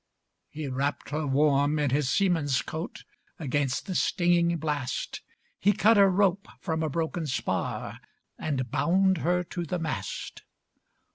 [0.49, 3.03] He wrapped her warm in his seaman's coat
[3.37, 5.21] Against the stinging blast;
[5.59, 7.99] He cut a rope from a broken spar,
[8.35, 10.41] And bound her to the mast.